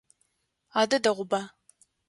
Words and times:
Адэ 0.81 0.97
дэгъуба. 1.03 1.41